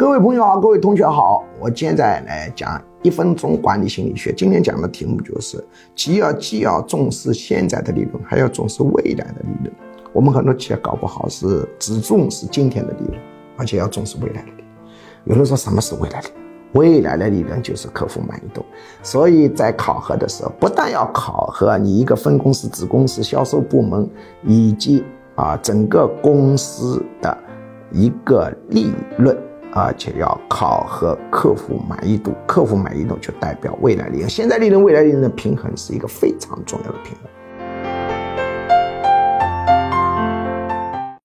[0.00, 4.32] 各位朋友好，各位同学好，我现在来讲一分钟管理心理学。
[4.32, 5.62] 今天讲的题目就是，
[5.94, 9.70] 既要既要重视现在的利润，还要重视未来的利润。
[10.14, 13.20] 我们很多企业搞不好是只重视今天的利润，
[13.58, 14.66] 而且要重视未来的利润。
[15.24, 16.30] 有人说什么是未来的？
[16.72, 18.64] 未来的利润就是客户满意度。
[19.02, 24.08] 所以在考核的时候，不但要考核你一个分公司、子公司、销售部门
[24.46, 25.04] 以及
[25.34, 27.36] 啊整个公司的
[27.92, 29.36] 一个利润。
[29.72, 34.28] 而且要考核客户满意度，客户满意度就代表未来利润。
[34.28, 37.29] 现在利润、未来利润的平衡是一个非常重要的平衡。